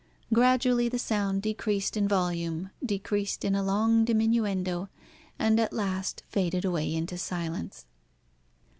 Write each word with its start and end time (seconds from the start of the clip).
Gradually 0.33 0.89
the 0.89 0.97
sound 0.97 1.43
decreased 1.43 1.95
in 1.95 2.07
volume, 2.07 2.71
decreased 2.83 3.45
in 3.45 3.53
a 3.53 3.61
long 3.61 4.03
diminuendo, 4.03 4.89
and 5.37 5.59
at 5.59 5.73
last 5.73 6.23
faded 6.27 6.65
away 6.65 6.91
into 6.91 7.19
silence. 7.19 7.85